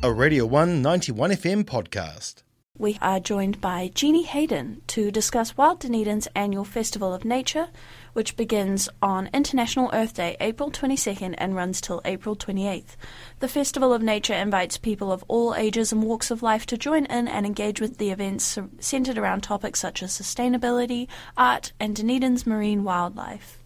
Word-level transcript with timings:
a 0.00 0.12
Radio 0.12 0.46
191 0.46 1.30
FM 1.32 1.64
podcast. 1.64 2.44
We 2.78 2.96
are 3.02 3.18
joined 3.18 3.60
by 3.60 3.90
Jeannie 3.92 4.22
Hayden 4.22 4.82
to 4.86 5.10
discuss 5.10 5.56
Wild 5.56 5.80
Dunedin's 5.80 6.28
annual 6.36 6.64
Festival 6.64 7.12
of 7.12 7.24
Nature, 7.24 7.70
which 8.12 8.36
begins 8.36 8.88
on 9.02 9.28
International 9.34 9.90
Earth 9.92 10.14
Day, 10.14 10.36
April 10.38 10.70
22nd, 10.70 11.34
and 11.38 11.56
runs 11.56 11.80
till 11.80 12.00
April 12.04 12.36
28th. 12.36 12.94
The 13.40 13.48
Festival 13.48 13.92
of 13.92 14.00
Nature 14.00 14.34
invites 14.34 14.78
people 14.78 15.10
of 15.10 15.24
all 15.26 15.56
ages 15.56 15.90
and 15.90 16.04
walks 16.04 16.30
of 16.30 16.44
life 16.44 16.64
to 16.66 16.78
join 16.78 17.04
in 17.06 17.26
and 17.26 17.44
engage 17.44 17.80
with 17.80 17.98
the 17.98 18.10
events 18.12 18.56
centered 18.78 19.18
around 19.18 19.40
topics 19.40 19.80
such 19.80 20.00
as 20.04 20.12
sustainability, 20.16 21.08
art, 21.36 21.72
and 21.80 21.96
Dunedin's 21.96 22.46
marine 22.46 22.84
wildlife. 22.84 23.58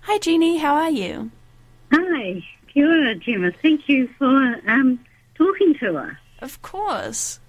Hi, 0.00 0.18
Jeannie, 0.18 0.58
how 0.58 0.74
are 0.74 0.90
you? 0.90 1.30
Hi, 1.92 2.42
Kia 2.74 2.88
ora, 2.88 3.14
Gemma. 3.14 3.52
Thank 3.62 3.88
you 3.88 4.08
for 4.18 4.60
um, 4.66 4.98
talking 5.34 5.74
to 5.80 5.94
her. 5.94 6.18
Of 6.40 6.60
course. 6.62 7.40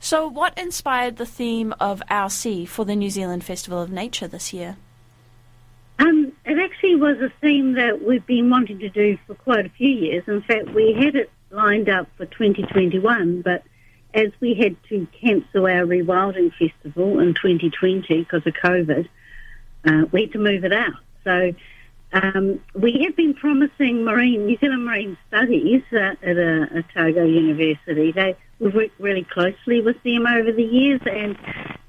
So, 0.00 0.28
what 0.28 0.56
inspired 0.58 1.16
the 1.16 1.26
theme 1.26 1.74
of 1.80 2.02
Our 2.10 2.30
Sea 2.30 2.64
for 2.64 2.84
the 2.84 2.96
New 2.96 3.10
Zealand 3.10 3.44
Festival 3.44 3.82
of 3.82 3.90
Nature 3.90 4.28
this 4.28 4.52
year? 4.52 4.76
Um, 5.98 6.32
it 6.44 6.58
actually 6.58 6.96
was 6.96 7.18
a 7.18 7.32
theme 7.40 7.72
that 7.74 8.04
we've 8.04 8.26
been 8.26 8.50
wanting 8.50 8.78
to 8.80 8.88
do 8.88 9.18
for 9.26 9.34
quite 9.34 9.66
a 9.66 9.70
few 9.70 9.88
years. 9.88 10.24
In 10.26 10.42
fact, 10.42 10.68
we 10.74 10.92
had 10.92 11.16
it 11.16 11.30
lined 11.50 11.88
up 11.88 12.08
for 12.16 12.26
2021, 12.26 13.42
but 13.42 13.62
as 14.14 14.30
we 14.40 14.54
had 14.54 14.76
to 14.88 15.06
cancel 15.20 15.66
our 15.66 15.84
Rewilding 15.84 16.52
Festival 16.54 17.18
in 17.20 17.34
2020 17.34 18.20
because 18.20 18.46
of 18.46 18.54
COVID, 18.54 19.08
uh, 19.86 20.06
we 20.12 20.22
had 20.22 20.32
to 20.32 20.38
move 20.38 20.64
it 20.64 20.72
out. 20.72 20.94
So 21.24 21.52
um, 22.22 22.60
we 22.74 23.02
have 23.04 23.14
been 23.16 23.34
promising 23.34 24.04
marine 24.04 24.46
New 24.46 24.56
Zealand 24.58 24.84
Marine 24.84 25.18
Studies 25.28 25.82
uh, 25.92 26.14
at 26.22 26.36
a, 26.36 26.66
Otago 26.78 27.24
University. 27.24 28.12
They 28.12 28.34
we've 28.58 28.74
worked 28.74 28.98
really 28.98 29.24
closely 29.24 29.82
with 29.82 30.02
them 30.02 30.26
over 30.26 30.50
the 30.50 30.62
years, 30.62 31.00
and 31.04 31.36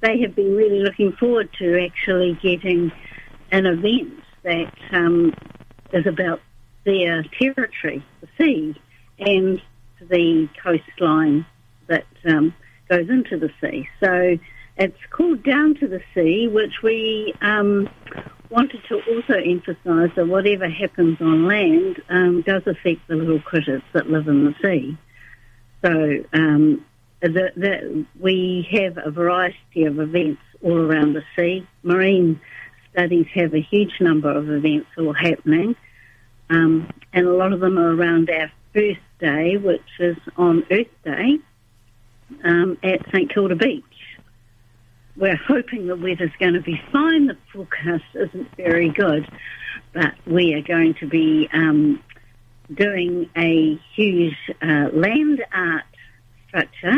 they 0.01 0.19
have 0.19 0.35
been 0.35 0.55
really 0.55 0.79
looking 0.79 1.13
forward 1.13 1.49
to 1.59 1.85
actually 1.85 2.37
getting 2.41 2.91
an 3.51 3.65
event 3.65 4.21
that 4.43 4.73
um, 4.91 5.33
is 5.93 6.05
about 6.05 6.41
their 6.83 7.23
territory, 7.39 8.03
the 8.19 8.27
sea, 8.37 8.75
and 9.19 9.61
the 10.09 10.49
coastline 10.61 11.45
that 11.87 12.05
um, 12.25 12.53
goes 12.89 13.09
into 13.09 13.37
the 13.37 13.49
sea. 13.61 13.87
So 14.03 14.37
it's 14.75 14.97
called 15.09 15.43
Down 15.43 15.75
to 15.75 15.87
the 15.87 16.01
Sea, 16.13 16.49
which 16.49 16.81
we 16.83 17.33
um, 17.41 17.89
wanted 18.49 18.81
to 18.89 18.95
also 18.95 19.33
emphasise 19.33 20.11
that 20.15 20.27
whatever 20.27 20.69
happens 20.69 21.19
on 21.21 21.47
land 21.47 22.01
um, 22.09 22.41
does 22.41 22.63
affect 22.65 23.07
the 23.07 23.15
little 23.15 23.41
critters 23.41 23.81
that 23.93 24.09
live 24.09 24.27
in 24.27 24.45
the 24.45 24.55
sea. 24.61 24.97
So 25.83 26.25
um, 26.33 26.85
the, 27.21 27.51
the, 27.55 28.05
we 28.19 28.67
have 28.71 28.97
a 29.03 29.11
variety 29.11 29.85
of 29.85 29.99
events 29.99 30.41
all 30.63 30.77
around 30.77 31.13
the 31.13 31.23
sea. 31.35 31.67
Marine 31.83 32.39
studies 32.93 33.27
have 33.33 33.53
a 33.53 33.61
huge 33.61 33.93
number 33.99 34.31
of 34.31 34.49
events 34.49 34.87
all 34.97 35.13
happening, 35.13 35.75
um, 36.49 36.91
and 37.13 37.27
a 37.27 37.33
lot 37.33 37.53
of 37.53 37.59
them 37.59 37.77
are 37.77 37.93
around 37.93 38.29
our 38.29 38.51
first 38.73 38.99
day, 39.19 39.57
which 39.57 39.81
is 39.99 40.17
on 40.37 40.65
Earth 40.71 40.87
Day 41.03 41.39
um, 42.43 42.77
at 42.83 43.01
St 43.11 43.31
Kilda 43.33 43.55
Beach. 43.55 43.83
We're 45.17 45.35
hoping 45.35 45.87
the 45.87 45.95
weather's 45.95 46.31
going 46.39 46.53
to 46.53 46.61
be 46.61 46.79
fine. 46.91 47.25
The 47.25 47.37
forecast 47.51 48.03
isn't 48.13 48.55
very 48.55 48.89
good, 48.89 49.27
but 49.91 50.13
we 50.27 50.53
are 50.53 50.61
going 50.61 50.93
to 50.95 51.07
be 51.07 51.49
um, 51.51 52.03
doing 52.71 53.27
a 53.35 53.79
huge 53.95 54.37
uh, 54.61 54.89
land 54.93 55.43
art 55.51 55.85
structure, 56.47 56.97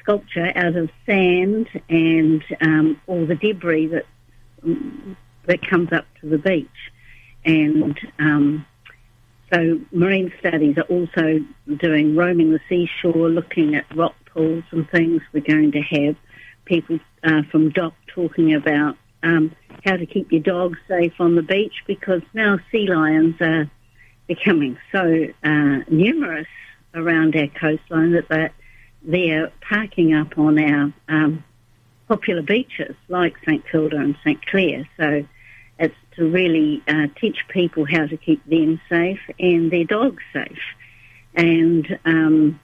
sculpture 0.00 0.52
out 0.54 0.76
of 0.76 0.88
sand 1.04 1.68
and 1.88 2.44
um, 2.60 3.00
all 3.08 3.26
the 3.26 3.34
debris 3.34 3.88
that 3.88 4.06
that 5.46 5.68
comes 5.68 5.92
up 5.92 6.06
to 6.20 6.28
the 6.28 6.38
beach, 6.38 6.68
and 7.44 7.98
um, 8.20 8.64
so 9.52 9.80
marine 9.90 10.32
studies 10.38 10.76
are 10.78 10.82
also 10.82 11.40
doing 11.76 12.14
roaming 12.14 12.52
the 12.52 12.60
seashore, 12.68 13.30
looking 13.30 13.74
at 13.74 13.84
rock 13.96 14.14
pools 14.26 14.64
and 14.70 14.88
things. 14.90 15.22
We're 15.32 15.40
going 15.40 15.72
to 15.72 15.80
have 15.80 16.16
people 16.66 16.98
uh, 17.24 17.42
from 17.50 17.70
DOC 17.70 17.94
talking 18.08 18.54
about 18.54 18.96
um, 19.22 19.54
how 19.84 19.96
to 19.96 20.06
keep 20.06 20.30
your 20.30 20.42
dog 20.42 20.76
safe 20.88 21.14
on 21.18 21.34
the 21.34 21.42
beach 21.42 21.74
because 21.86 22.22
now 22.34 22.58
sea 22.70 22.86
lions 22.86 23.36
are 23.40 23.70
becoming 24.26 24.78
so 24.92 25.26
uh, 25.42 25.78
numerous 25.88 26.46
around 26.94 27.36
our 27.36 27.48
coastline 27.48 28.12
that 28.12 28.28
they're, 28.28 28.52
they're 29.02 29.52
parking 29.60 30.14
up 30.14 30.38
on 30.38 30.58
our 30.58 30.92
um, 31.08 31.44
popular 32.08 32.42
beaches 32.42 32.94
like 33.08 33.34
St 33.44 33.64
Kilda 33.70 33.96
and 33.96 34.16
St 34.24 34.44
Clair. 34.46 34.88
So 34.96 35.26
it's 35.78 35.94
to 36.16 36.28
really 36.28 36.82
uh, 36.88 37.08
teach 37.20 37.38
people 37.48 37.84
how 37.84 38.06
to 38.06 38.16
keep 38.16 38.44
them 38.46 38.80
safe 38.88 39.20
and 39.38 39.70
their 39.70 39.84
dogs 39.84 40.22
safe. 40.32 40.58
And 41.34 41.98
um, 42.04 42.60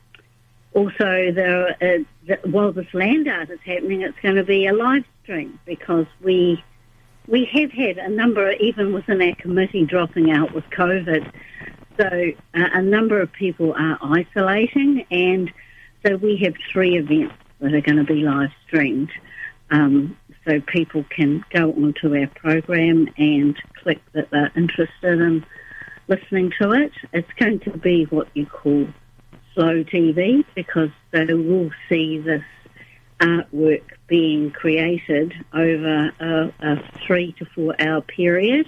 also, 0.75 1.05
uh, 1.05 1.99
the, 2.27 2.38
while 2.44 2.72
this 2.72 2.93
land 2.94 3.28
art 3.28 3.50
is 3.50 3.60
happening, 3.65 4.03
it's 4.03 4.19
going 4.21 4.37
to 4.37 4.44
be 4.44 4.66
a 4.66 4.72
live 4.72 5.05
stream 5.22 5.59
because 5.65 6.06
we 6.22 6.62
we 7.28 7.44
have 7.44 7.71
had 7.71 7.99
a 7.99 8.09
number, 8.09 8.50
even 8.53 8.93
within 8.93 9.22
our 9.22 9.34
committee, 9.37 9.84
dropping 9.84 10.32
out 10.32 10.53
with 10.53 10.65
COVID. 10.71 11.31
So 11.99 12.06
uh, 12.06 12.69
a 12.75 12.82
number 12.82 13.21
of 13.21 13.32
people 13.32 13.75
are 13.75 13.99
isolating, 14.03 15.06
and 15.11 15.53
so 16.05 16.16
we 16.16 16.37
have 16.38 16.55
three 16.72 16.97
events 16.97 17.34
that 17.61 17.75
are 17.75 17.81
going 17.81 17.99
to 17.99 18.05
be 18.05 18.22
live 18.22 18.50
streamed. 18.66 19.11
Um, 19.71 20.16
so 20.47 20.61
people 20.61 21.05
can 21.05 21.44
go 21.50 21.71
onto 21.72 22.16
our 22.16 22.27
program 22.27 23.09
and 23.16 23.56
click 23.82 24.00
that 24.12 24.31
they're 24.31 24.50
interested 24.56 25.21
in 25.21 25.47
listening 26.09 26.53
to 26.61 26.72
it. 26.72 26.93
It's 27.12 27.31
going 27.38 27.61
to 27.61 27.71
be 27.71 28.05
what 28.05 28.28
you 28.34 28.47
call 28.47 28.88
slow 29.54 29.84
TV 29.84 30.44
because 30.54 30.90
they 31.10 31.32
will 31.32 31.70
see 31.88 32.18
this 32.18 32.44
artwork 33.20 33.82
being 34.08 34.50
created 34.50 35.32
over 35.54 36.12
a, 36.20 36.52
a 36.60 36.90
three 37.06 37.32
to 37.38 37.44
four 37.44 37.74
hour 37.80 38.00
period 38.00 38.66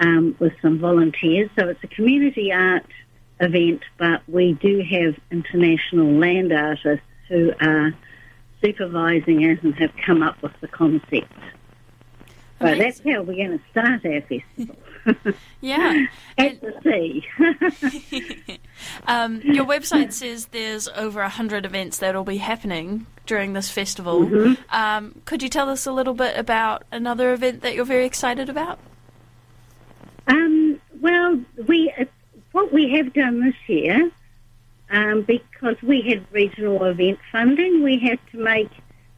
um, 0.00 0.36
with 0.38 0.52
some 0.62 0.78
volunteers. 0.78 1.50
So 1.58 1.68
it's 1.68 1.82
a 1.82 1.88
community 1.88 2.52
art 2.52 2.86
event, 3.40 3.82
but 3.98 4.22
we 4.28 4.52
do 4.54 4.82
have 4.82 5.16
international 5.30 6.12
land 6.12 6.52
artists 6.52 7.04
who 7.28 7.52
are 7.60 7.92
supervising 8.62 9.42
it 9.42 9.62
and 9.62 9.74
have 9.74 9.92
come 10.06 10.22
up 10.22 10.40
with 10.42 10.52
the 10.60 10.68
concept. 10.68 11.32
So 12.60 12.76
that's 12.76 13.00
how 13.00 13.22
we're 13.22 13.34
going 13.34 13.58
to 13.58 13.64
start 13.72 14.06
our 14.06 14.20
festival. 14.20 14.76
yeah. 15.60 16.06
At 16.38 16.60
the 16.60 16.74
sea. 16.82 18.58
um, 19.06 19.40
your 19.42 19.64
website 19.64 20.12
says 20.12 20.46
there's 20.46 20.88
over 20.88 21.20
100 21.20 21.64
events 21.64 21.98
that 21.98 22.14
will 22.14 22.24
be 22.24 22.38
happening 22.38 23.06
during 23.26 23.52
this 23.52 23.70
festival. 23.70 24.20
Mm-hmm. 24.20 24.74
Um, 24.74 25.22
could 25.24 25.42
you 25.42 25.48
tell 25.48 25.68
us 25.68 25.86
a 25.86 25.92
little 25.92 26.14
bit 26.14 26.36
about 26.36 26.84
another 26.90 27.32
event 27.32 27.62
that 27.62 27.74
you're 27.74 27.84
very 27.84 28.06
excited 28.06 28.48
about? 28.48 28.78
Um, 30.26 30.80
well, 31.00 31.40
we 31.66 31.92
uh, 31.98 32.04
what 32.52 32.72
we 32.72 32.90
have 32.96 33.12
done 33.12 33.44
this 33.44 33.54
year, 33.66 34.10
um, 34.90 35.22
because 35.22 35.76
we 35.82 36.02
had 36.02 36.24
regional 36.30 36.84
event 36.84 37.18
funding, 37.30 37.82
we 37.82 37.98
had 37.98 38.18
to 38.30 38.38
make 38.38 38.70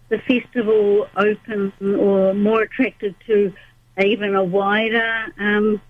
the 0.08 0.18
festival 0.18 1.08
open 1.16 1.72
or 1.98 2.34
more 2.34 2.62
attractive 2.62 3.14
to 3.26 3.52
even 3.98 4.34
a 4.34 4.44
wider 4.44 5.26
um, 5.38 5.80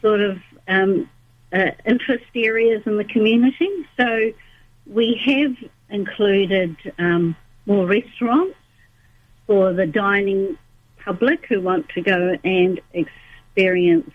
sort 0.00 0.20
of 0.20 0.38
um, 0.68 1.08
uh, 1.52 1.70
interest 1.84 2.24
areas 2.34 2.82
in 2.86 2.96
the 2.96 3.04
community. 3.04 3.68
So 3.96 4.32
we 4.86 5.20
have 5.24 5.70
included 5.90 6.76
um, 6.98 7.36
more 7.66 7.86
restaurants 7.86 8.56
for 9.46 9.72
the 9.72 9.86
dining 9.86 10.58
public 11.04 11.46
who 11.48 11.60
want 11.60 11.88
to 11.90 12.00
go 12.00 12.36
and 12.44 12.80
experience 12.92 14.10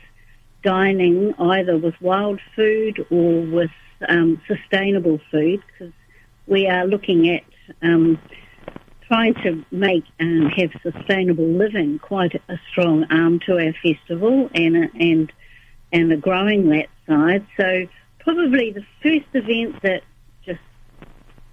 dining 0.64 1.34
either 1.40 1.78
with 1.78 2.00
wild 2.02 2.40
food 2.56 3.06
or 3.10 3.42
with 3.42 3.72
um, 4.08 4.42
sustainable 4.48 5.20
food 5.32 5.62
because 5.68 5.94
we 6.48 6.68
are 6.68 6.86
looking 6.86 7.30
at 7.30 7.44
um, 7.82 8.20
trying 9.12 9.34
to 9.34 9.66
make 9.72 10.06
and 10.20 10.46
um, 10.46 10.52
have 10.52 10.72
sustainable 10.82 11.46
living 11.46 12.00
quite 12.00 12.34
a 12.48 12.58
strong 12.72 13.04
arm 13.12 13.42
to 13.46 13.58
our 13.58 13.74
festival 13.84 14.50
and 14.56 14.90
and 14.98 15.34
and 15.92 16.14
are 16.14 16.18
growing 16.18 16.70
that 16.70 16.88
side. 17.06 17.46
So 17.58 17.88
probably 18.20 18.72
the 18.72 18.86
first 19.04 19.26
event 19.34 19.82
that 19.82 20.04
just 20.46 20.62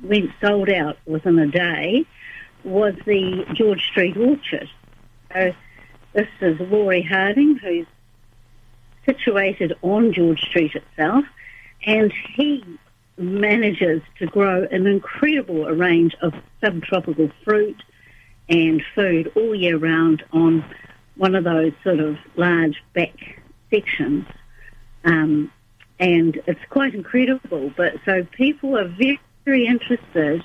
went 0.01 0.31
sold 0.41 0.71
out 0.71 0.99
within 1.05 1.37
a 1.41 1.49
day 1.49 2.05
was 2.63 2.95
the 3.07 3.45
George 3.55 3.83
Street 3.91 4.17
Orchard. 4.17 4.69
So 5.33 5.53
this 6.13 6.29
is 6.41 6.61
Rory 6.61 7.03
Harding, 7.03 7.57
who's 7.57 7.87
situated 9.05 9.73
on 9.83 10.13
George 10.13 10.41
Street 10.43 10.77
itself, 10.77 11.25
and 11.85 12.13
he 12.37 12.63
manages 13.19 14.01
to 14.19 14.27
grow 14.27 14.67
an 14.71 14.87
incredible 14.87 15.65
range 15.67 16.15
of 16.23 16.33
subtropical 16.65 17.31
fruit 17.45 17.83
and 18.49 18.83
food 18.95 19.31
all 19.37 19.55
year 19.55 19.77
round 19.77 20.23
on 20.33 20.65
one 21.17 21.35
of 21.35 21.45
those 21.45 21.73
sort 21.83 22.01
of 22.01 22.17
large 22.37 22.83
back 22.95 23.43
sections. 23.71 24.25
Um, 25.05 25.53
and 26.01 26.41
it's 26.47 26.61
quite 26.71 26.95
incredible. 26.95 27.73
But 27.77 27.95
so 28.05 28.25
people 28.37 28.79
are 28.79 28.89
very, 28.89 29.21
very 29.45 29.67
interested. 29.67 30.43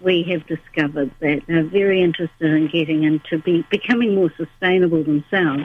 We 0.00 0.24
have 0.24 0.46
discovered 0.46 1.12
that 1.20 1.42
they're 1.46 1.64
very 1.64 2.02
interested 2.02 2.50
in 2.52 2.68
getting 2.68 3.04
into 3.04 3.38
be, 3.38 3.64
becoming 3.70 4.14
more 4.14 4.32
sustainable 4.36 5.04
themselves. 5.04 5.62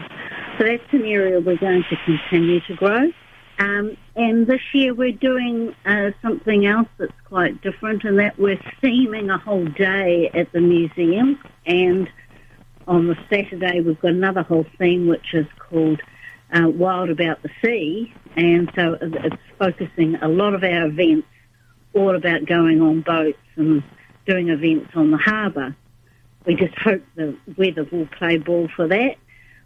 So 0.58 0.66
that's 0.66 0.94
an 0.94 1.06
area 1.06 1.40
we're 1.40 1.58
going 1.58 1.84
to 1.90 1.98
continue 2.06 2.60
to 2.62 2.76
grow. 2.76 3.12
Um, 3.60 3.98
and 4.18 4.48
this 4.48 4.62
year 4.74 4.96
we're 4.96 5.12
doing 5.12 5.76
uh, 5.86 6.10
something 6.24 6.66
else 6.66 6.88
that's 6.98 7.14
quite 7.26 7.62
different 7.62 8.04
in 8.04 8.16
that 8.16 8.40
we're 8.40 8.58
theming 8.82 9.32
a 9.32 9.38
whole 9.38 9.66
day 9.66 10.32
at 10.34 10.52
the 10.54 10.60
museum. 10.60 11.40
And 11.68 12.10
on 12.88 13.08
the 13.08 13.16
Saturday 13.30 13.80
we've 13.82 14.00
got 14.02 14.12
another 14.12 14.42
whole 14.42 14.66
theme 14.80 15.08
which 15.08 15.36
is 15.36 15.46
called 15.60 16.02
uh, 16.52 16.68
Wild 16.68 17.12
About 17.12 17.44
the 17.44 17.50
Sea. 17.64 18.12
And 18.36 18.72
so 18.76 18.98
it's 19.00 19.36
focusing 19.60 20.16
a 20.16 20.28
lot 20.28 20.56
of 20.56 20.64
our 20.64 20.88
events 20.88 21.28
all 21.94 22.16
about 22.16 22.48
going 22.48 22.82
on 22.82 23.02
boats 23.02 23.38
and 23.56 23.84
doing 24.26 24.50
events 24.50 24.90
on 24.96 25.12
the 25.12 25.18
harbour. 25.18 25.76
We 26.44 26.56
just 26.56 26.76
hope 26.80 27.04
the 27.14 27.38
weather 27.56 27.88
will 27.92 28.08
play 28.08 28.38
ball 28.38 28.68
for 28.76 28.88
that 28.88 29.18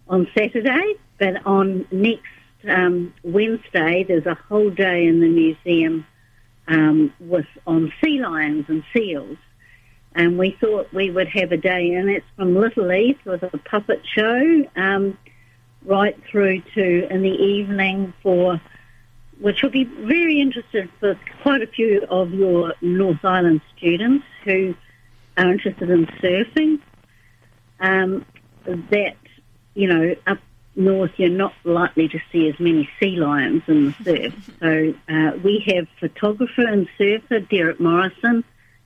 on 0.09 0.27
Saturday. 0.38 0.95
But 1.19 1.45
on 1.45 1.88
next 1.89 2.27
um, 2.67 3.13
Wednesday, 3.23 4.03
there's 4.07 4.25
a 4.25 4.35
whole 4.35 4.69
day 4.69 5.05
in 5.05 5.19
the 5.19 5.27
museum 5.27 6.05
um, 6.67 7.13
with 7.19 7.45
on 7.67 7.91
sea 8.03 8.19
lions 8.19 8.65
and 8.67 8.83
seals. 8.93 9.37
And 10.13 10.37
we 10.37 10.57
thought 10.59 10.93
we 10.93 11.09
would 11.09 11.29
have 11.29 11.51
a 11.51 11.57
day, 11.57 11.93
and 11.93 12.09
it's 12.09 12.25
from 12.35 12.55
Little 12.55 12.91
East 12.91 13.23
with 13.25 13.43
a 13.43 13.57
puppet 13.57 14.01
show, 14.13 14.65
um, 14.75 15.17
right 15.85 16.17
through 16.29 16.61
to 16.75 17.07
in 17.09 17.21
the 17.21 17.29
evening 17.29 18.13
for, 18.21 18.59
which 19.39 19.61
will 19.61 19.69
be 19.69 19.85
very 19.85 20.41
interested 20.41 20.89
for 20.99 21.17
quite 21.41 21.61
a 21.61 21.67
few 21.67 22.05
of 22.09 22.33
your 22.33 22.73
North 22.81 23.23
Island 23.23 23.61
students 23.77 24.25
who 24.43 24.75
are 25.37 25.51
interested 25.51 25.89
in 25.89 26.05
surfing. 26.21 26.79
Um, 27.79 28.25
that 28.65 29.15
you 29.73 29.87
know, 29.87 30.15
up 30.27 30.39
north, 30.75 31.12
you're 31.18 31.29
not 31.29 31.53
likely 31.63 32.07
to 32.07 32.19
see 32.31 32.47
as 32.47 32.59
many 32.59 32.89
sea 33.00 33.18
lions 33.18 33.63
in 33.68 33.85
the 33.85 34.03
surf. 34.03 34.33
So 34.62 34.94
uh, 35.09 35.31
we 35.44 35.63
have 35.73 35.88
photographer 36.00 36.62
and 36.62 36.88
surfer 36.97 37.39
Derek 37.39 37.79
Morrison 37.79 38.44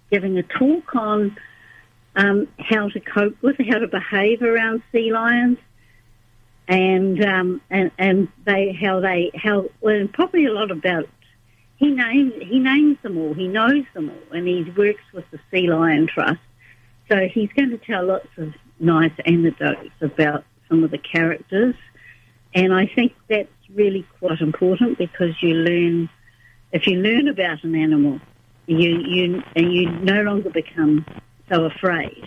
giving 0.09 0.37
a 0.37 0.43
talk 0.43 0.95
on 0.95 1.37
um, 2.15 2.47
how 2.59 2.87
to 2.89 2.99
cope 2.99 3.35
with, 3.41 3.57
how 3.69 3.79
to 3.79 3.87
behave 3.87 4.41
around 4.41 4.81
sea 4.91 5.11
lions, 5.11 5.57
and 6.67 7.23
um, 7.23 7.61
and 7.69 7.91
and 7.97 8.29
they 8.45 8.71
how 8.71 9.01
they 9.01 9.31
how 9.35 9.65
well 9.81 10.07
probably 10.13 10.45
a 10.45 10.53
lot 10.53 10.71
about. 10.71 11.09
He 11.77 11.91
names 11.91 12.33
he 12.39 12.59
names 12.59 12.97
them 13.01 13.17
all. 13.17 13.33
He 13.33 13.49
knows 13.49 13.83
them 13.93 14.09
all, 14.09 14.37
and 14.37 14.47
he 14.47 14.63
works 14.77 15.03
with 15.11 15.29
the 15.31 15.39
Sea 15.51 15.67
Lion 15.69 16.07
Trust. 16.07 16.39
So 17.09 17.27
he's 17.27 17.51
going 17.51 17.71
to 17.71 17.77
tell 17.77 18.05
lots 18.05 18.29
of 18.37 18.53
nice 18.79 19.11
anecdotes 19.25 19.91
about 19.99 20.45
some 20.69 20.83
of 20.83 20.91
the 20.91 20.97
characters. 20.97 21.75
And 22.53 22.73
I 22.73 22.87
think 22.87 23.13
that's 23.29 23.49
really 23.73 24.05
quite 24.19 24.41
important 24.41 24.97
because 24.97 25.41
you 25.41 25.53
learn, 25.53 26.09
if 26.71 26.87
you 26.87 26.97
learn 26.97 27.27
about 27.27 27.63
an 27.63 27.75
animal, 27.75 28.19
you, 28.67 28.97
you, 28.99 29.43
and 29.55 29.73
you 29.73 29.89
no 29.89 30.21
longer 30.21 30.49
become 30.49 31.05
so 31.49 31.65
afraid. 31.65 32.25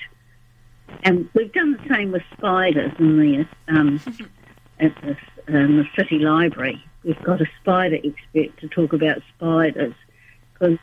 And 1.02 1.28
we've 1.34 1.52
done 1.52 1.72
the 1.72 1.94
same 1.94 2.12
with 2.12 2.22
spiders 2.36 2.92
in 2.98 3.18
the, 3.18 3.48
um, 3.72 4.00
at 4.80 4.94
the, 5.02 5.16
in 5.48 5.78
the 5.78 5.84
city 5.96 6.18
library. 6.18 6.82
We've 7.04 7.22
got 7.22 7.40
a 7.40 7.46
spider 7.60 7.96
expert 7.96 8.58
to 8.60 8.68
talk 8.68 8.92
about 8.92 9.22
spiders 9.36 9.94
because 10.52 10.78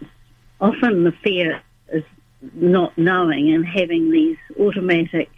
often 0.60 1.04
the 1.04 1.14
fear 1.24 1.62
is 1.92 2.04
not 2.54 2.98
knowing 2.98 3.54
and 3.54 3.66
having 3.66 4.12
these 4.12 4.38
automatic 4.60 5.30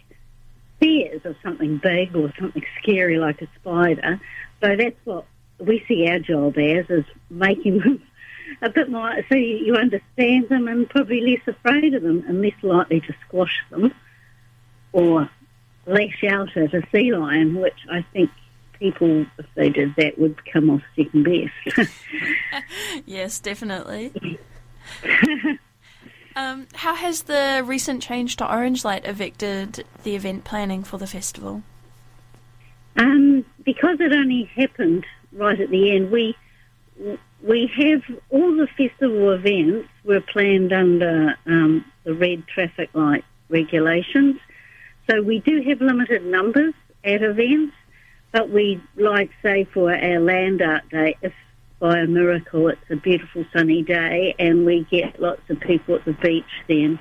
fears 0.80 1.20
of 1.24 1.36
something 1.42 1.78
big 1.82 2.14
or 2.14 2.32
something 2.38 2.64
scary 2.82 3.18
like 3.18 3.42
a 3.42 3.48
spider. 3.60 4.20
So 4.62 4.76
that's 4.76 4.96
what 5.04 5.24
we 5.58 5.84
see 5.88 6.08
our 6.08 6.18
job 6.18 6.56
as, 6.58 6.86
is 6.88 7.04
making 7.30 7.78
them 7.78 8.02
a 8.62 8.70
bit 8.70 8.90
more, 8.90 9.12
so 9.28 9.36
you 9.36 9.74
understand 9.74 10.48
them 10.48 10.68
and 10.68 10.88
probably 10.88 11.20
less 11.20 11.56
afraid 11.56 11.94
of 11.94 12.02
them 12.02 12.24
and 12.28 12.42
less 12.42 12.52
likely 12.62 13.00
to 13.00 13.14
squash 13.26 13.62
them 13.70 13.92
or 14.92 15.28
lash 15.86 16.24
out 16.30 16.56
at 16.56 16.74
a 16.74 16.82
sea 16.92 17.14
lion, 17.14 17.60
which 17.60 17.78
I 17.90 18.04
think 18.12 18.30
people, 18.78 19.26
if 19.38 19.46
they 19.54 19.70
did 19.70 19.94
that, 19.96 20.18
would 20.18 20.40
come 20.52 20.70
off 20.70 20.82
second 20.96 21.24
best. 21.24 21.90
yes, 23.06 23.40
definitely. 23.40 24.38
Um, 26.36 26.66
how 26.74 26.94
has 26.94 27.22
the 27.22 27.62
recent 27.64 28.02
change 28.02 28.36
to 28.36 28.50
Orange 28.50 28.84
Light 28.84 29.06
affected 29.06 29.84
the 30.04 30.14
event 30.14 30.44
planning 30.44 30.84
for 30.84 30.98
the 30.98 31.06
festival? 31.06 31.62
Um, 32.96 33.44
because 33.64 34.00
it 34.00 34.12
only 34.12 34.44
happened 34.44 35.04
right 35.32 35.60
at 35.60 35.70
the 35.70 35.94
end, 35.94 36.10
we 36.10 36.36
we 37.42 37.70
have 37.76 38.02
all 38.30 38.56
the 38.56 38.66
festival 38.76 39.30
events 39.30 39.88
were 40.04 40.20
planned 40.20 40.72
under 40.72 41.36
um, 41.46 41.84
the 42.04 42.14
red 42.14 42.46
traffic 42.48 42.90
light 42.94 43.24
regulations. 43.48 44.36
So 45.08 45.22
we 45.22 45.38
do 45.40 45.62
have 45.62 45.80
limited 45.80 46.24
numbers 46.24 46.74
at 47.04 47.22
events, 47.22 47.74
but 48.32 48.50
we 48.50 48.80
like 48.96 49.30
say 49.42 49.64
for 49.64 49.94
our 49.94 50.18
land 50.18 50.60
art 50.60 50.88
day, 50.90 51.16
if 51.22 51.32
by 51.78 51.98
a 51.98 52.06
miracle 52.06 52.68
it's 52.68 52.90
a 52.90 52.96
beautiful 52.96 53.44
sunny 53.52 53.82
day 53.82 54.34
and 54.38 54.66
we 54.66 54.84
get 54.90 55.20
lots 55.20 55.42
of 55.48 55.60
people 55.60 55.94
at 55.94 56.04
the 56.04 56.12
beach 56.12 56.44
then 56.68 56.98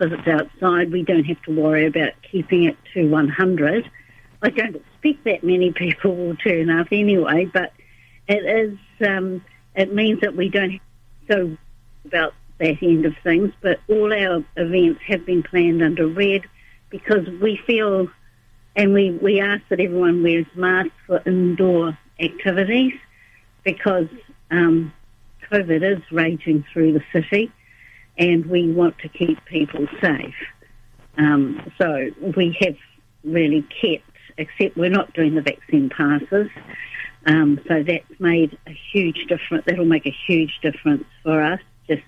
because 0.00 0.18
it's 0.18 0.28
outside. 0.28 0.92
We 0.92 1.02
don't 1.02 1.24
have 1.24 1.42
to 1.42 1.52
worry 1.52 1.86
about 1.86 2.12
keeping 2.30 2.64
it 2.64 2.76
to 2.94 3.08
100. 3.08 3.90
I 4.42 4.50
don't 4.50 4.76
expect 4.76 5.24
that 5.24 5.44
many 5.44 5.72
people 5.76 6.16
will 6.16 6.36
turn 6.36 6.70
up 6.70 6.88
anyway, 6.90 7.46
but 7.52 7.72
it 8.28 8.44
is. 8.44 8.78
Um, 9.06 9.44
it 9.74 9.94
means 9.94 10.20
that 10.20 10.34
we 10.34 10.48
don't 10.48 10.70
have 10.70 10.80
so 11.30 11.56
about 12.04 12.34
that 12.58 12.82
end 12.82 13.06
of 13.06 13.14
things. 13.22 13.52
But 13.60 13.80
all 13.88 14.12
our 14.12 14.44
events 14.56 15.00
have 15.06 15.26
been 15.26 15.42
planned 15.42 15.82
under 15.82 16.06
red 16.06 16.42
because 16.88 17.26
we 17.40 17.60
feel, 17.66 18.08
and 18.76 18.94
we 18.94 19.10
we 19.10 19.40
ask 19.40 19.62
that 19.68 19.80
everyone 19.80 20.22
wears 20.22 20.46
masks 20.54 20.92
for 21.06 21.22
indoor 21.26 21.98
activities 22.18 22.94
because 23.64 24.08
um, 24.50 24.92
COVID 25.50 25.96
is 25.96 26.02
raging 26.10 26.64
through 26.72 26.92
the 26.92 27.02
city 27.12 27.52
and 28.18 28.46
we 28.46 28.70
want 28.72 28.98
to 28.98 29.08
keep 29.08 29.44
people 29.46 29.86
safe. 30.00 30.34
Um, 31.16 31.70
so 31.78 32.10
we 32.36 32.56
have 32.60 32.76
really 33.24 33.62
kept, 33.80 34.04
except 34.38 34.76
we're 34.76 34.90
not 34.90 35.12
doing 35.14 35.34
the 35.34 35.42
vaccine 35.42 35.90
passes. 35.90 36.48
Um, 37.26 37.60
so 37.68 37.82
that's 37.82 38.20
made 38.20 38.56
a 38.66 38.78
huge 38.92 39.26
difference. 39.26 39.64
That'll 39.66 39.84
make 39.84 40.06
a 40.06 40.16
huge 40.26 40.58
difference 40.62 41.04
for 41.22 41.42
us, 41.42 41.60
just 41.88 42.02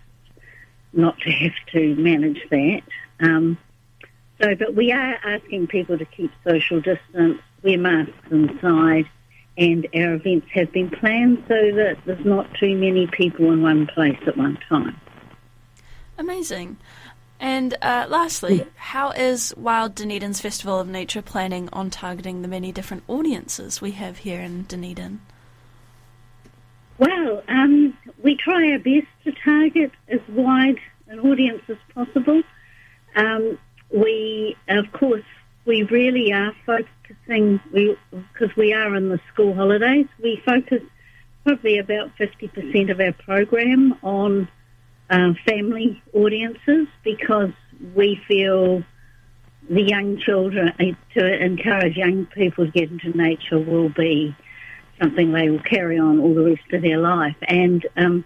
not 0.93 1.19
to 1.21 1.31
have 1.31 1.53
to 1.73 1.95
manage 1.97 2.41
that. 2.51 2.83
Um, 3.21 3.59
so, 4.41 4.55
but 4.55 4.75
we 4.75 4.93
are 4.93 5.17
asking 5.25 5.69
people 5.69 5.99
to 5.99 6.05
keep 6.05 6.33
social 6.47 6.81
distance, 6.81 7.41
wear 7.63 7.79
masks 7.79 8.13
inside, 8.31 9.09
and 9.57 9.87
our 9.95 10.15
events 10.15 10.47
have 10.53 10.73
been 10.73 10.91
planned 10.91 11.45
so 11.49 11.55
that 11.55 11.99
there's 12.07 12.25
not 12.25 12.53
too 12.55 12.75
many 12.77 13.07
people 13.07 13.53
in 13.53 13.63
one 13.63 13.87
place 13.87 14.19
at 14.27 14.37
one 14.37 14.59
time. 14.69 14.99
Amazing. 16.19 16.79
And 17.39 17.77
uh, 17.83 18.07
lastly, 18.09 18.67
how 18.77 19.11
is 19.11 19.53
Wild 19.57 19.97
Dunedin's 19.97 20.41
Festival 20.41 20.79
of 20.79 20.89
Nature 20.89 21.23
planning 21.23 21.69
on 21.73 21.91
targeting 21.91 22.43
the 22.43 22.49
many 22.49 22.71
different 22.71 23.03
audiences 23.09 23.81
we 23.81 23.91
have 23.93 24.19
here 24.19 24.41
in 24.41 24.63
Dunedin? 24.63 25.21
Well, 26.99 27.43
um, 27.49 27.99
we 28.23 28.37
try 28.37 28.71
our 28.71 28.79
best 28.79 29.09
to 29.25 29.33
target 29.45 29.91
as 30.09 30.21
wide 30.29 30.79
an 31.09 31.19
audience 31.19 31.63
as 31.69 31.77
possible. 31.93 32.43
Um, 33.17 33.59
we, 33.91 34.57
of 34.69 34.93
course, 34.93 35.25
we 35.65 35.83
really 35.85 36.33
are 36.33 36.55
focusing, 36.67 37.61
because 37.73 38.57
we, 38.57 38.69
we 38.69 38.73
are 38.73 38.95
in 38.97 39.09
the 39.09 39.21
school 39.33 39.55
holidays, 39.55 40.07
we 40.23 40.43
focus 40.45 40.83
probably 41.45 41.79
about 41.79 42.11
50% 42.19 42.91
of 42.91 43.01
our 43.01 43.13
program 43.13 43.97
on 44.03 44.49
uh, 45.11 45.33
family 45.47 46.03
audiences 46.13 46.87
because 47.05 47.53
we 47.95 48.21
feel 48.29 48.83
the 49.69 49.83
young 49.83 50.19
children, 50.19 50.73
uh, 50.81 50.85
to 51.15 51.45
encourage 51.45 51.97
young 51.97 52.27
people 52.27 52.67
to 52.67 52.73
get 52.73 52.91
into 52.91 53.17
nature 53.17 53.59
will 53.59 53.89
be 53.91 54.35
something 55.01 55.33
they 55.33 55.51
will 55.51 55.63
carry 55.63 55.99
on 55.99 56.21
all 56.21 56.35
the 56.35 56.45
rest 56.45 56.73
of 56.73 56.83
their 56.83 56.99
life. 56.99 57.37
And 57.43 57.87
um, 57.97 58.25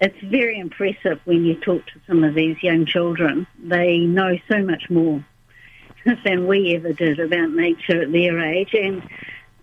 it's 0.00 0.18
very 0.22 0.58
impressive 0.58 1.20
when 1.24 1.44
you 1.44 1.54
talk 1.56 1.84
to 1.86 2.00
some 2.06 2.24
of 2.24 2.34
these 2.34 2.56
young 2.62 2.86
children. 2.86 3.46
They 3.62 3.98
know 3.98 4.38
so 4.50 4.62
much 4.62 4.88
more 4.88 5.24
than 6.24 6.46
we 6.46 6.74
ever 6.74 6.92
did 6.92 7.20
about 7.20 7.50
nature 7.50 8.02
at 8.02 8.12
their 8.12 8.38
age, 8.40 8.74
and 8.74 9.02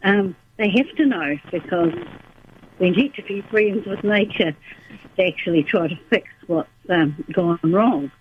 um, 0.03 0.35
they 0.57 0.69
have 0.69 0.95
to 0.97 1.05
know 1.05 1.37
because 1.51 1.93
we 2.79 2.89
need 2.91 3.13
to 3.15 3.23
be 3.23 3.41
friends 3.49 3.85
with 3.85 4.03
nature 4.03 4.55
to 5.17 5.27
actually 5.27 5.63
try 5.63 5.87
to 5.87 5.95
fix 6.09 6.27
what's 6.47 6.69
um, 6.89 7.23
gone 7.33 7.59
wrong. 7.63 8.11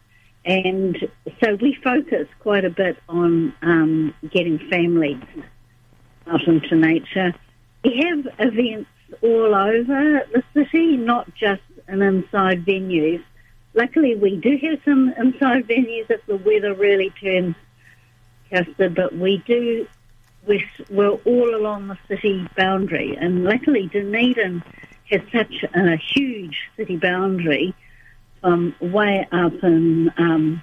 And 0.44 0.96
so 1.42 1.54
we 1.60 1.76
focus 1.82 2.28
quite 2.40 2.64
a 2.64 2.70
bit 2.70 2.98
on 3.08 3.54
um, 3.62 4.14
getting 4.30 4.58
families 4.70 5.22
out 6.26 6.46
into 6.46 6.76
nature. 6.76 7.32
We 7.82 8.04
have 8.06 8.26
events 8.38 8.90
all 9.22 9.54
over 9.54 10.26
the 10.32 10.42
city, 10.54 10.96
not 10.96 11.34
just 11.34 11.62
in 11.88 12.02
inside 12.02 12.64
venues. 12.64 13.22
Luckily, 13.74 14.14
we 14.14 14.36
do 14.36 14.56
have 14.68 14.78
some 14.84 15.14
inside 15.18 15.66
venues 15.66 16.10
if 16.10 16.24
the 16.26 16.36
weather 16.36 16.74
really 16.74 17.10
turns 17.22 17.56
custard, 18.54 18.94
but 18.94 19.16
we 19.16 19.42
do, 19.46 19.86
we're, 20.46 20.60
we're 20.90 21.10
all 21.10 21.54
along 21.54 21.88
the 21.88 21.98
city 22.08 22.46
boundary. 22.56 23.16
And 23.20 23.44
luckily, 23.44 23.88
Dunedin 23.92 24.62
has 25.10 25.20
such 25.32 25.64
a 25.74 25.96
huge 25.96 26.56
city 26.76 26.96
boundary 26.96 27.74
from 28.40 28.74
way 28.80 29.26
up 29.32 29.52
in 29.62 30.12
um, 30.18 30.62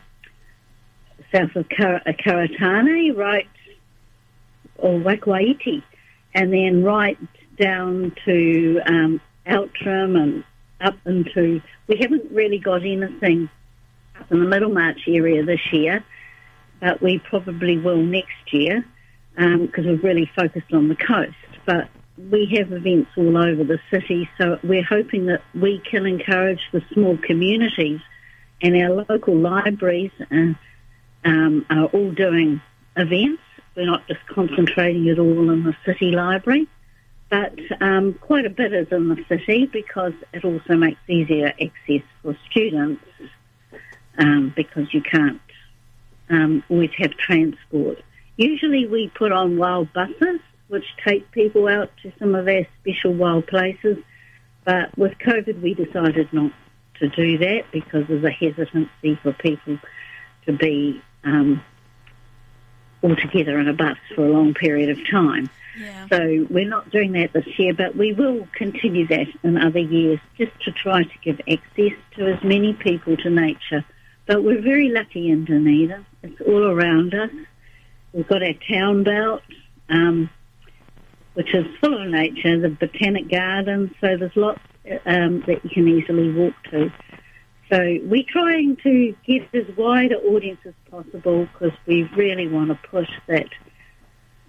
south 1.34 1.56
of 1.56 1.68
Kar- 1.70 2.02
Karitane, 2.06 3.16
right, 3.16 3.48
or 4.78 5.00
Waikouaiti, 5.00 5.84
and 6.34 6.54
then 6.54 6.84
right 6.84 7.18
down 7.58 8.16
to 8.26 8.82
um, 8.86 9.22
Outram 9.48 10.16
and 10.16 10.44
up 10.80 10.96
into. 11.06 11.62
We 11.88 11.98
haven't 12.00 12.32
really 12.32 12.58
got 12.60 12.82
anything 12.82 13.50
up 14.20 14.32
in 14.32 14.40
the 14.40 14.48
Middlemarch 14.48 15.02
area 15.08 15.44
this 15.44 15.62
year, 15.72 16.04
but 16.82 17.02
we 17.02 17.20
probably 17.20 17.78
will 17.78 18.02
next 18.02 18.52
year 18.52 18.84
because 19.36 19.86
um, 19.86 19.88
we've 19.88 20.04
really 20.04 20.30
focused 20.36 20.74
on 20.74 20.90
the 20.90 20.96
coast. 20.96 21.36
But 21.66 21.88
we 22.18 22.54
have 22.58 22.74
events 22.74 23.12
all 23.16 23.38
over 23.38 23.64
the 23.64 23.80
city, 23.90 24.30
so 24.38 24.60
we're 24.64 24.84
hoping 24.84 25.28
that 25.28 25.42
we 25.56 25.80
can 25.90 26.06
encourage 26.06 26.60
the 26.74 26.82
small 26.92 27.18
communities 27.18 28.02
and 28.62 28.76
our 28.76 29.04
local 29.08 29.36
libraries 29.36 30.12
uh, 30.20 30.54
um, 31.24 31.66
are 31.70 31.86
all 31.86 32.12
doing 32.12 32.62
events. 32.98 33.42
We're 33.76 33.86
not 33.86 34.06
just 34.08 34.26
concentrating 34.28 35.08
it 35.08 35.18
all 35.18 35.50
in 35.50 35.64
the 35.64 35.76
city 35.86 36.12
library, 36.12 36.68
but 37.30 37.58
um, 37.80 38.16
quite 38.16 38.46
a 38.46 38.50
bit 38.50 38.74
is 38.74 38.88
in 38.92 39.08
the 39.08 39.24
city 39.30 39.66
because 39.66 40.14
it 40.34 40.44
also 40.44 40.76
makes 40.76 41.00
easier 41.08 41.48
access 41.48 42.04
for 42.22 42.38
students 42.50 43.04
um, 44.18 44.52
because 44.56 44.94
you 44.94 45.02
can't 45.02 45.40
um, 46.32 46.64
always 46.70 46.92
have 46.98 47.12
transport. 47.12 48.00
Usually 48.38 48.88
we 48.88 49.12
put 49.16 49.32
on 49.32 49.58
wild 49.58 49.92
buses 49.94 50.40
which 50.72 50.86
take 51.06 51.30
people 51.32 51.68
out 51.68 51.92
to 52.02 52.14
some 52.18 52.34
of 52.34 52.48
our 52.48 52.66
special 52.80 53.14
wild 53.14 53.46
places. 53.46 53.98
But 54.64 54.98
with 54.98 55.18
COVID, 55.18 55.62
we 55.62 55.74
decided 55.74 56.32
not 56.32 56.54
to 57.00 57.10
do 57.10 57.38
that 57.40 57.66
because 57.74 58.08
there's 58.08 58.24
a 58.24 58.32
hesitancy 58.32 59.20
for 59.22 59.34
people 59.34 59.78
to 60.46 60.54
be 60.54 61.02
um, 61.26 61.62
all 63.02 63.18
together 63.18 63.60
in 63.60 63.68
a 63.68 63.74
bus 63.74 63.98
for 64.16 64.26
a 64.26 64.30
long 64.30 64.54
period 64.54 64.90
of 64.90 65.00
time. 65.10 65.50
Yeah. 65.78 66.08
So 66.10 66.48
we're 66.50 66.70
not 66.70 66.90
doing 66.90 67.12
that 67.14 67.34
this 67.34 67.48
year, 67.60 67.74
but 67.74 67.98
we 67.98 68.14
will 68.14 68.48
continue 68.54 69.08
that 69.08 69.28
in 69.44 69.58
other 69.58 69.80
years 69.80 70.20
just 70.38 70.52
to 70.64 70.72
try 70.72 71.04
to 71.04 71.18
give 71.22 71.42
access 71.50 71.98
to 72.16 72.34
as 72.34 72.42
many 72.46 72.74
people 72.74 73.18
to 73.18 73.30
nature. 73.30 73.84
But 74.32 74.46
we're 74.46 74.62
very 74.62 74.88
lucky 74.88 75.30
in 75.30 75.44
Dunedin. 75.44 76.06
It's 76.24 76.40
all 76.48 76.64
around 76.64 77.14
us. 77.14 77.32
We've 78.14 78.26
got 78.26 78.42
our 78.42 78.54
town 78.72 79.04
belt. 79.04 79.42
Um, 79.90 80.30
which 81.34 81.54
is 81.54 81.66
full 81.82 82.02
of 82.02 82.10
nature, 82.10 82.58
the 82.58 82.70
botanic 82.70 83.30
garden, 83.30 83.94
so 84.00 84.16
there's 84.16 84.36
lots 84.38 84.62
um, 85.06 85.44
that 85.48 85.64
you 85.66 85.70
can 85.70 85.86
easily 85.86 86.32
walk 86.32 86.54
to. 86.70 86.90
So 87.70 88.00
we're 88.04 88.24
trying 88.26 88.78
to 88.84 89.14
get 89.26 89.54
as 89.54 89.76
wide 89.76 90.14
an 90.14 90.20
audience 90.20 90.62
as 90.66 90.74
possible 90.90 91.50
because 91.52 91.78
we 91.86 92.04
really 92.16 92.48
want 92.48 92.70
to 92.70 92.88
push 92.88 93.10
that 93.28 93.50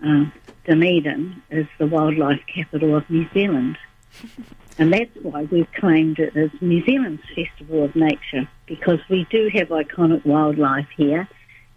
uh, 0.05 0.27
Dunedin 0.65 1.43
is 1.51 1.67
the 1.79 1.89
wildlife 1.89 2.41
capital 2.53 2.97
of 2.97 3.11
New 3.11 3.29
Zealand. 3.35 3.79
and 4.79 4.93
that's 4.93 5.11
why 5.23 5.43
we've 5.45 5.71
claimed 5.79 6.19
it 6.19 6.37
as 6.37 6.51
New 6.61 6.85
Zealand's 6.85 7.23
Festival 7.35 7.85
of 7.85 7.95
Nature 7.95 8.49
because 8.67 8.99
we 9.09 9.27
do 9.31 9.51
have 9.55 9.69
iconic 9.69 10.25
wildlife 10.25 10.89
here 10.97 11.29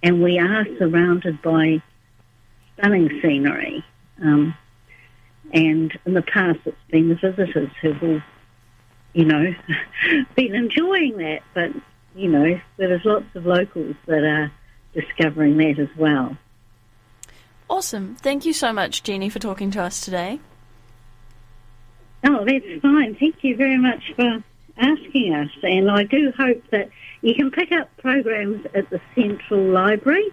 and 0.01 0.21
we 0.21 0.39
are 0.39 0.65
surrounded 0.77 1.41
by 1.41 1.81
stunning 2.77 3.09
scenery. 3.21 3.83
Um, 4.21 4.55
and 5.51 5.97
in 6.05 6.13
the 6.13 6.21
past, 6.21 6.59
it's 6.65 6.77
been 6.89 7.09
the 7.09 7.15
visitors 7.15 7.71
who've 7.81 8.03
all, 8.03 8.21
you 9.13 9.25
know, 9.25 9.53
been 10.35 10.55
enjoying 10.55 11.17
that. 11.17 11.41
But, 11.53 11.71
you 12.15 12.29
know, 12.29 12.59
there's 12.77 13.03
lots 13.03 13.25
of 13.35 13.45
locals 13.45 13.95
that 14.05 14.23
are 14.23 14.51
discovering 14.93 15.57
that 15.57 15.79
as 15.79 15.89
well. 15.97 16.37
Awesome. 17.69 18.15
Thank 18.15 18.45
you 18.45 18.53
so 18.53 18.71
much, 18.71 19.03
Jeannie, 19.03 19.29
for 19.29 19.39
talking 19.39 19.71
to 19.71 19.81
us 19.81 20.01
today. 20.01 20.39
Oh, 22.25 22.44
that's 22.44 22.82
fine. 22.82 23.15
Thank 23.15 23.44
you 23.44 23.55
very 23.55 23.77
much 23.77 24.13
for 24.15 24.44
asking 24.77 25.34
us. 25.34 25.50
And 25.63 25.89
I 25.89 26.03
do 26.03 26.34
hope 26.38 26.63
that 26.72 26.89
you 27.22 27.36
can 27.36 27.51
pick 27.51 27.72
up 27.72 27.89
programs 27.98 28.65
at 28.74 28.89
the 28.89 29.00
Central 29.13 29.63
Library. 29.63 30.27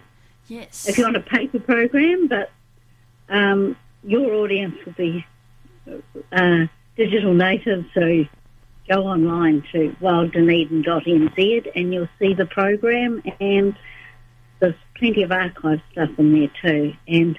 Yes. 0.49 0.89
If 0.89 0.99
you 0.99 1.05
want 1.05 1.17
a 1.17 1.21
paper 1.21 1.61
program, 1.61 2.29
but 2.29 2.51
um, 3.29 3.77
your 4.03 4.33
audience 4.35 4.75
will 4.85 4.95
be 4.95 5.25
uh, 6.33 6.67
digital 6.97 7.35
natives, 7.35 7.87
so 7.95 8.25
go 8.89 9.07
online 9.07 9.63
to 9.73 9.95
wilddunedin.nz 10.01 11.73
and 11.75 11.95
you'll 11.95 12.09
see 12.19 12.35
the 12.35 12.47
program 12.47 13.23
and 13.41 13.77
there's 14.59 14.75
plenty 14.97 15.23
of 15.23 15.31
archive 15.31 15.81
stuff 15.93 16.11
in 16.19 16.33
there 16.33 16.51
too. 16.63 16.95
And 17.07 17.39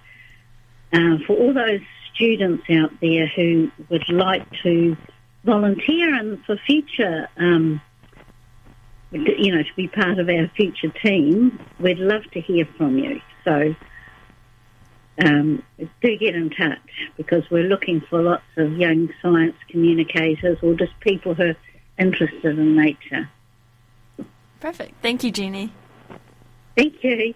uh, 0.93 1.17
for 1.25 1.35
all 1.37 1.53
those 1.53 1.81
students 2.15 2.63
out 2.69 2.91
there 3.01 3.27
who 3.27 3.71
would 3.89 4.07
like 4.09 4.45
to 4.63 4.95
volunteer 5.43 6.13
and 6.13 6.43
for 6.45 6.57
future, 6.65 7.27
um, 7.37 7.81
you 9.11 9.53
know, 9.53 9.61
to 9.61 9.75
be 9.75 9.87
part 9.87 10.19
of 10.19 10.29
our 10.29 10.47
future 10.55 10.89
team, 10.89 11.59
we'd 11.79 11.99
love 11.99 12.23
to 12.33 12.41
hear 12.41 12.65
from 12.77 12.97
you. 12.97 13.21
So 13.43 13.75
um, 15.19 15.63
do 15.77 16.17
get 16.17 16.35
in 16.35 16.49
touch 16.49 17.09
because 17.17 17.43
we're 17.51 17.67
looking 17.67 18.01
for 18.09 18.21
lots 18.21 18.43
of 18.57 18.73
young 18.73 19.09
science 19.21 19.55
communicators 19.69 20.57
or 20.63 20.73
just 20.73 20.97
people 21.01 21.33
who 21.33 21.49
are 21.49 21.57
interested 21.99 22.57
in 22.57 22.75
nature. 22.75 23.29
Perfect. 24.59 24.93
Thank 25.01 25.23
you, 25.23 25.31
Jeannie. 25.31 25.73
Thank 26.75 27.03
you. 27.03 27.35